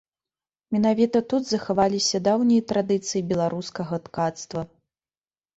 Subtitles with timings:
[0.75, 4.61] Менавіта тут захаваліся даўнія традыцыі беларускага ткацтва.